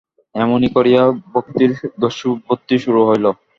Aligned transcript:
এমনি 0.35 0.67
করিয়া 0.75 1.03
ভক্তির 1.33 1.71
দস্যুবৃত্তি 2.01 2.75
শুরু 2.83 3.01
হইল। 3.07 3.25